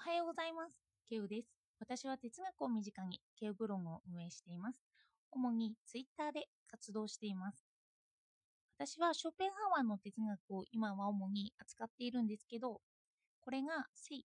[0.00, 0.80] おはようございます。
[1.10, 1.50] ケウです。
[1.78, 4.80] 私は哲学を身近にケウブログを運営しています。
[5.30, 7.66] 主にツイッターで活動しています。
[8.78, 12.80] 私はショペンハワーの哲学を今は主に扱っているんですけど、
[13.42, 14.24] これが生、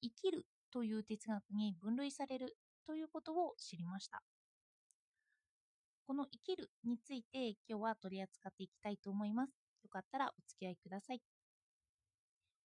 [0.00, 2.56] 生きるという哲学に分類される
[2.86, 4.22] ということを知りました。
[6.06, 9.52] この生きるについて今日は取り扱っていきたいと思います。
[9.82, 11.20] よかったらお付き合いください。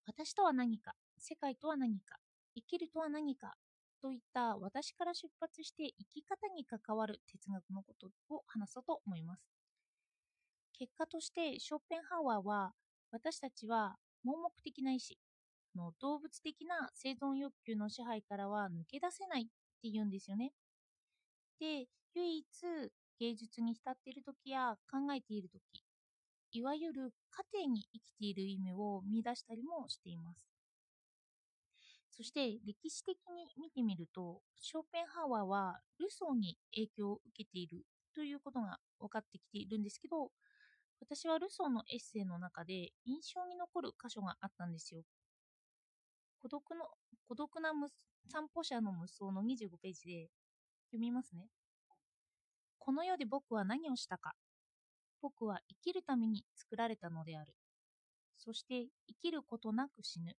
[0.05, 2.15] 私とは何か、世界とは何か、
[2.57, 3.53] 生きるとは何か
[4.01, 9.43] といった私から出発して生き方に関わる哲学のことを話そうと思います。
[10.73, 12.73] 結果としてショーペンハワーは
[13.11, 15.17] 私たちは盲目的な意志
[15.75, 19.45] の動物的な生存欲求の支配からは抜け出せないっ
[19.81, 20.51] て言うんですよね。
[21.59, 22.45] で、唯一
[23.19, 25.83] 芸術に浸っている時や考えている時、
[26.51, 27.13] いわゆる
[27.53, 30.56] 家庭に生きている意味を見出したりもしています。
[32.17, 40.31] そして歴史的に見てみると、ショーペンハワーはルソーに影響を受けているということが分かってきているんですけど、
[40.99, 45.03] 私はルソーのエッセイの中で印象に残る箇所があったんですよ。
[46.41, 46.87] 孤独の
[47.27, 47.71] 孤独な
[48.31, 50.29] 散歩者の無双の25ページで
[50.89, 51.49] 読みますね。
[52.79, 54.33] この世で僕は何をしたか。
[55.21, 57.53] 僕は生きるために作られたのである。
[58.37, 60.35] そして生きることなく死ぬ。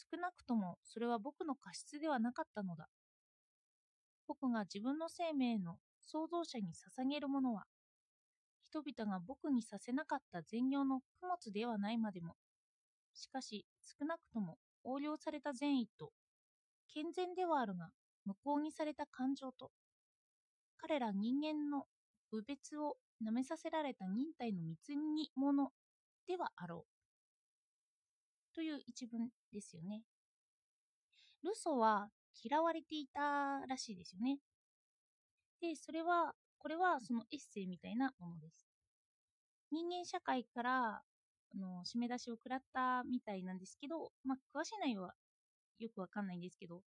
[0.00, 2.88] 少なくともそれは僕の過失ではなかったのだ。
[4.26, 7.64] 僕が自分の生命の創造者に捧げるものは、
[8.62, 12.36] 人々が僕にさせなかった善行の供物ではないまでも、
[13.12, 16.12] しかし少なくとも横領された善意と、
[16.94, 17.90] 健全ではあるが
[18.24, 19.70] 無効にされた感情と、
[20.78, 21.84] 彼ら人間の
[22.32, 25.70] 侮別を舐めさせられた忍耐の貢ぎ物
[26.26, 26.99] ではあろう。
[28.54, 30.02] という一文ですよね。
[31.42, 32.08] ルソは
[32.42, 34.38] 嫌われていたらしいですよね。
[35.60, 38.66] で、それは、これはそのエッセイみたいなものです。
[39.70, 41.02] 人間社会から
[41.52, 45.14] あの締め出しを食らったみたいなんですけど、まあ、詳しい内容は
[45.78, 46.82] よくわかんないんですけど、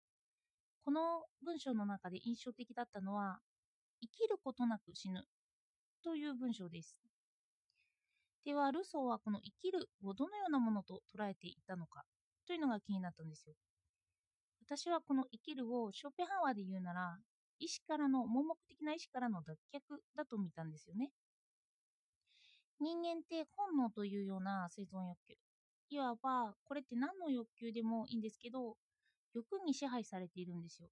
[0.83, 3.39] この文章の中で印象的だったのは、
[4.01, 5.23] 生きることなく死ぬ
[6.03, 7.10] という文章です。
[8.46, 12.03] では、ルソーはこの生きるをどのようなものと捉えていたのか
[12.47, 13.56] というのが気になったんですよ。
[14.66, 17.18] 私はこの生きるをショーペンハワーで言うなら、
[17.59, 19.80] 意志からの、盲目的な意志からの脱却
[20.16, 21.12] だと見たんですよね。
[22.80, 25.35] 人間って本能というような生存欲求。
[25.90, 28.75] いわば、これって何の欲求でもいいんですけど、
[29.34, 30.90] 欲に支配されているんですよ。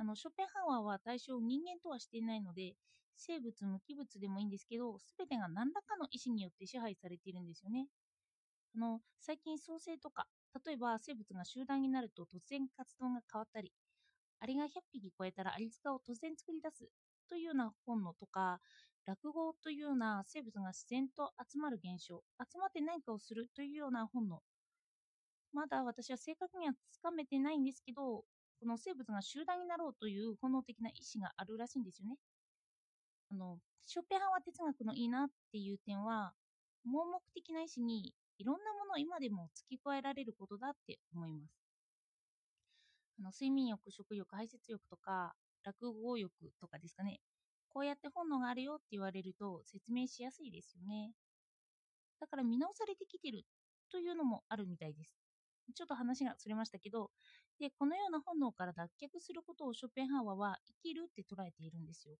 [0.00, 2.76] あの、ショーペンハワーは対象を人間とはしていないので、
[3.16, 7.86] 生物、無機物でもいいんですけど、すべてが何らかの意思によって支配されているんですよね。
[8.76, 10.28] あの、最近創生とか、
[10.66, 13.72] 例えば生物が集団になると突然活動が変わったり、
[14.40, 16.90] アリが100匹超えたらアリ塚を突然作り出す
[17.28, 18.60] というような本能とか、
[19.06, 24.42] 落語というような生物が自然と集まる現象、集まって何かをするというような本能。
[25.52, 28.24] まだ私は正確にはつかめてないんですけど、
[28.60, 32.16] この生物が集団になろうという本能的な意志があるらしいんですよね。
[33.30, 36.34] あの、ショッペンハワー哲学のいいなっていう点は、
[36.84, 41.54] 盲目的な意志にいろんなものを今でも付け加えられることだって思います。
[43.18, 47.20] あの睡眠欲、食欲、排泄欲とか、落語欲とかですかね。
[47.70, 51.12] こうやって本能があるよって言われると説明しやすいですよね。
[52.18, 53.46] だから見直されてきてる
[53.90, 55.29] というのもあるみたいです。
[55.74, 57.10] ちょっと話がそれましたけど、
[57.58, 62.16] で、このような本能から脱却することをショッペンハワーは生きるって捉えているんですよ。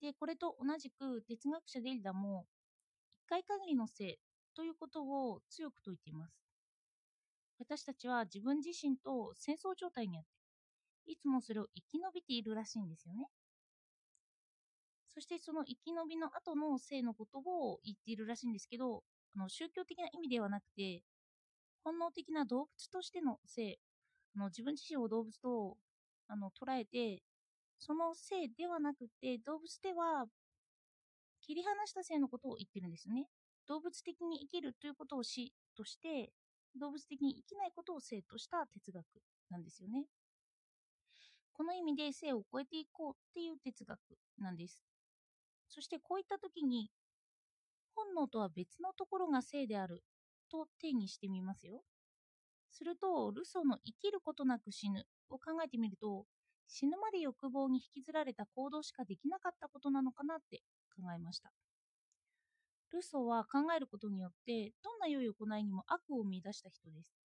[0.00, 2.46] で、これと同じく哲学者デリダも、
[3.24, 4.18] 一回限りの性
[4.54, 6.34] ということを強く説いています。
[7.58, 10.30] 私たちは自分自身と戦争状態にあって、
[11.06, 13.28] いつもそれを生き延びているらしいんですよね。
[15.08, 19.04] そしてその生き延びの後の性のことを言っているらしいんですけど、
[19.36, 21.02] あの宗教的な意味ではなくて、
[21.84, 23.78] 本能的な動物としての性、
[24.36, 25.76] あの自分自身を動物と
[26.28, 27.22] あの捉えて、
[27.78, 30.26] その性ではなくて、動物では
[31.40, 33.26] 切り離した性のことを言ってるんですよね。
[33.66, 36.32] 動物的に生きるということを死として、
[36.78, 39.04] 動物的に生きないことを性とした哲学
[39.50, 40.06] なんですよね。
[41.52, 43.98] この意味で性を超えていこうっていう哲学
[44.38, 44.82] なんです。
[45.68, 46.90] そしてこういった時に、
[47.94, 50.02] 本能とは別のところが性である
[50.52, 51.82] と定義してみますよ。
[52.70, 56.26] すると、ルソーの生きることなく死ぬを考えてみると、
[56.68, 60.62] 死ぬまで欲望に引きずられた行動しかできなかったことなのかなって
[60.94, 61.50] 考えました。
[62.92, 67.22] ルソーは考えることによって、どんな良い行いにも悪を見出した人です。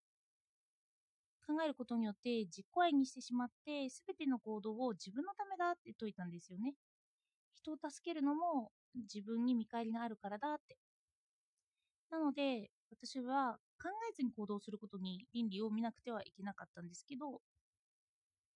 [1.45, 6.73] 考えることによって自己愛にしてしまって全ての行動を自分のためだって説いたんですよね。
[7.56, 10.77] 人を助けるのも自分に見返りがあるからだって。
[12.09, 17.41] なので私は考えずに行動することに倫理を見なくてはいけなかったんですけど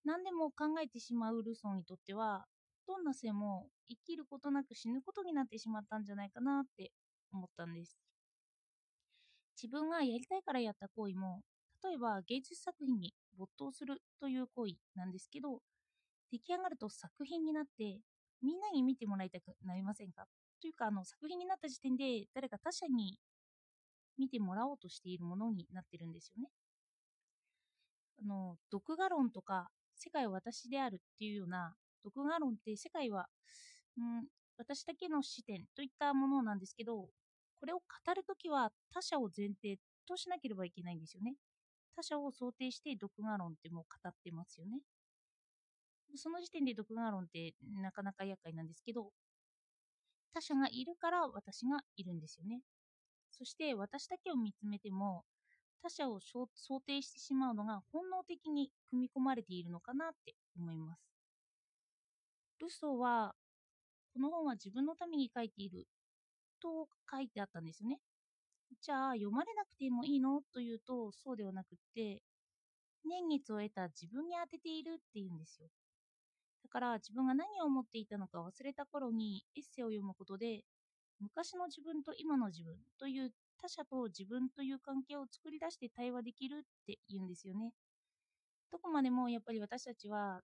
[0.04, 2.46] 何でも考えてしまうルソンにとっては
[2.88, 6.92] どんな性も生きることなく死ぬことになってしまったんじゃないかなって
[7.32, 7.98] 思ったんです。
[9.62, 11.42] 自分がやりたいからやった行為も
[11.84, 15.60] 例えば芸術作品に没頭するという行為なんですけど
[16.32, 18.00] 出来上がると作品になって
[18.42, 20.26] みんなに見てもらいたくなりませんか？
[20.60, 23.20] というかあの作品になった時点で誰か他者に
[24.18, 26.50] 見てもらおうとしているものになってるんですよね。
[28.22, 31.74] あの独画論とか世界は私であるっていうような
[32.04, 33.28] 独画論って世界は、
[33.98, 34.26] うん、
[34.58, 37.10] 私だけの視点といったものなんですけど
[37.60, 39.78] これを語るときは他者を前提
[40.08, 41.36] としなければいけないんですよね。
[41.96, 44.80] 他者を想定して独画論ってもう語ってますよね。
[46.16, 49.12] その時点で独画論ってなかなか厄介なんですけど、
[50.34, 52.62] 他者がいるから私がいるんですよね。
[53.32, 55.24] そして私だけを見つめても、
[55.82, 56.48] 他者を想
[56.86, 61.02] 定してしまうのが本能的に組み込まれているのかなって思います。
[62.60, 63.34] ルソーは、
[64.14, 65.88] この本は自分のために書いている
[66.62, 68.00] と書いてあったんですよね。
[68.82, 72.22] じゃあ読まれなくてもいいのというとそうではなくって
[73.04, 75.68] 年月を得た自分に当てているっていうんですよ。
[76.64, 80.64] だから自分が何を思っていたのか忘れた頃にエッセイを読むことで
[81.22, 83.32] 昔の自分と今の自分という
[83.62, 87.74] 他者と自分という関係を作り出して対話できるって言うんですよね。
[88.72, 90.42] どこまでもやっぱり私たちは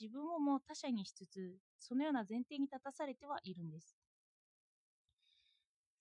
[0.00, 3.96] 自分をもう他者にしつつそのような前提に立たされてはいるんです。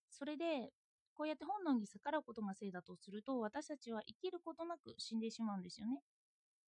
[0.10, 0.72] それで
[1.14, 6.02] こうやって本能に逆らうことがせいだとすると私たちは生きることなく死んでしまうんですよね。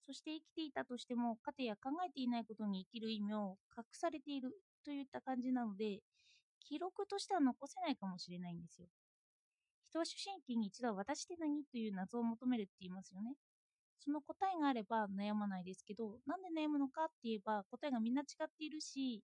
[0.06, 6.02] そして生きていたとしても、家庭や考えていないことに生きる意味を隠されているといった感じなので、
[6.68, 8.88] 記録としては残せないかもしれないんですよ。
[9.90, 13.36] 人は主神経に一度は私って何という謎を求めるって言いますよね。
[14.00, 19.22] その答えがあれば悩まないですけど、なんで悩むのかって言えば答えがみんな違っているし、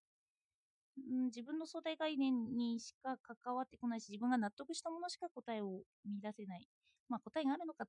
[1.00, 6.68] ん、自分の相対概念にしか関わってこないし、自分が納得したものしか答えを見出せない。
[7.10, 7.86] まあ答えがあるのか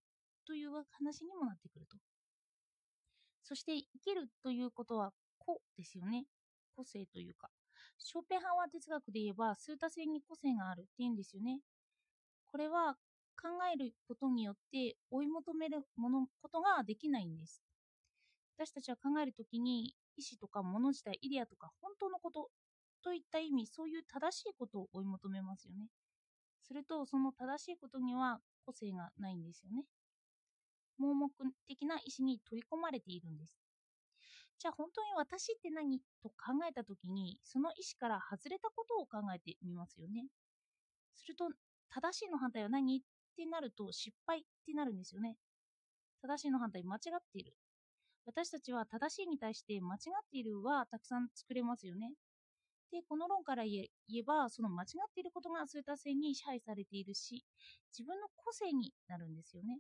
[0.47, 1.97] という話にもなってくると。
[3.43, 6.25] そして生きるということは個ですよね。
[6.77, 7.49] 個性というか。
[7.99, 11.61] ショーペンハワー哲学で言えば数多性に個性があるって言うんですよね。
[12.47, 12.97] これは
[13.41, 17.63] 考えることによって追い求めるものことができないんです。
[18.57, 22.51] 私たちは考えるときに意思とか物自体、イデアとか本当のこと
[23.03, 25.87] といった意味、そういう正しいことを追い求めますよね。
[26.63, 29.85] すると、その正しいことには個性がないんですよね。
[30.99, 31.31] 盲目
[31.69, 33.68] 的な意思に取り込まれているんです。
[34.59, 36.01] じゃあ本当に私って何？
[36.23, 40.27] と考えた時にその意思から外れたことを考えてみますよね。
[41.15, 41.49] すると
[41.89, 42.99] 正しいの反対は何？
[42.99, 43.01] っ
[43.37, 45.37] てなると失敗ってなるんですよね。
[46.23, 47.55] 正しいの反対間違っている。
[48.27, 50.01] 私たちは正しいに対して間違っ
[50.31, 52.13] ているはたくさん作れますよね。
[52.91, 57.45] で、この論から言えば、その間違っていることが数多性に支配されているし、
[57.97, 59.79] 自分の個性になるんですよね。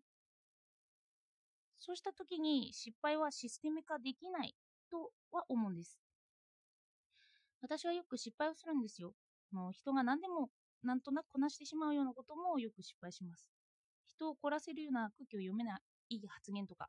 [1.79, 4.55] そうした時に失敗はシステム化できない
[4.91, 5.99] とは思うんです。
[7.61, 9.13] 私はよく失敗をするんですよ。
[9.53, 10.51] の人が何でも
[10.83, 13.49] なんとなくこなしてしまうようなこともよく失敗します。
[14.07, 15.79] 人を凝らせるような空気を読めな
[16.09, 16.89] い発言とか、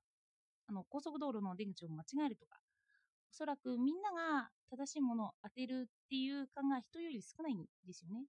[0.67, 2.57] あの高速道路の出口を間違えるとか、
[3.31, 8.25] おそらくみんなが正しいものを当てるっていう感が人より少ないんですよね。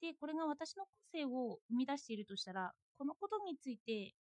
[0.00, 4.14] で、これが私の個性を生み出しているとしたら、このことについて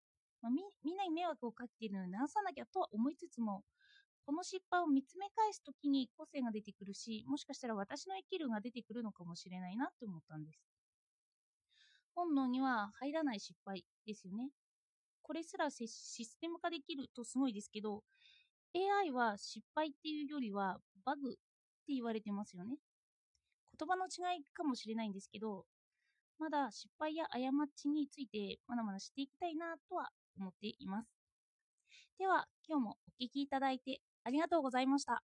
[0.44, 3.64] まあ、みみんなに迷惑をかけているので直さなきゃとは思いつつも
[4.26, 10.60] この失敗を見つめ返す時に個性が出てくるしもしかしたら私の生きるが出てくるのかもしれないなって思ったんです。
[12.14, 14.50] 本能には入らない失敗ですよね。
[15.22, 18.02] これすらシステム化できるとすごいですけど
[18.74, 21.34] AI は失敗っていうよりはバグっ
[21.86, 22.76] て言われてますよね。
[23.78, 25.64] 言葉の違いかもしれないんですけど
[26.38, 27.38] まだ失敗や過
[27.76, 31.08] ちについてまだまだ知っていきたいなとは思っています。
[32.16, 35.22] では、今日もお聴きいただいてありがとうございました。